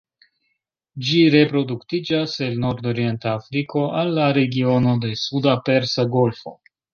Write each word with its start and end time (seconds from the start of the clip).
Ĝi 1.09 1.17
reproduktiĝas 1.33 2.33
el 2.45 2.55
nordorienta 2.63 3.35
Afriko 3.41 3.85
al 4.01 4.11
la 4.21 4.31
regiono 4.39 4.97
de 5.05 5.13
suda 5.27 5.55
Persa 5.69 6.09
Golfo. 6.19 6.57